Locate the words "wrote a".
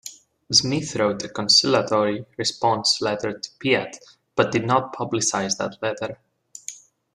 0.95-1.29